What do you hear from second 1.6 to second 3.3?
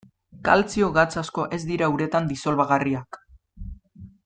dira uretan disolbagarriak.